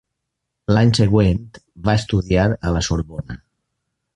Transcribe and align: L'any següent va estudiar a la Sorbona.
L'any 0.75 0.93
següent 0.99 1.43
va 1.89 1.97
estudiar 1.99 2.47
a 2.71 2.75
la 2.79 2.83
Sorbona. 2.89 3.39